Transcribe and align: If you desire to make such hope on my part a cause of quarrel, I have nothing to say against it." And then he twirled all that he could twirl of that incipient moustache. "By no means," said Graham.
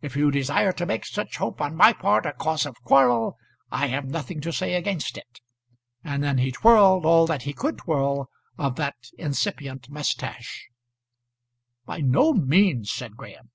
If 0.00 0.14
you 0.14 0.30
desire 0.30 0.70
to 0.70 0.86
make 0.86 1.04
such 1.04 1.38
hope 1.38 1.60
on 1.60 1.74
my 1.74 1.92
part 1.92 2.24
a 2.24 2.32
cause 2.32 2.66
of 2.66 2.80
quarrel, 2.84 3.36
I 3.68 3.88
have 3.88 4.04
nothing 4.04 4.40
to 4.42 4.52
say 4.52 4.74
against 4.74 5.18
it." 5.18 5.40
And 6.04 6.22
then 6.22 6.38
he 6.38 6.52
twirled 6.52 7.04
all 7.04 7.26
that 7.26 7.42
he 7.42 7.52
could 7.52 7.78
twirl 7.78 8.28
of 8.56 8.76
that 8.76 8.94
incipient 9.18 9.90
moustache. 9.90 10.68
"By 11.84 11.98
no 12.00 12.32
means," 12.32 12.92
said 12.92 13.16
Graham. 13.16 13.50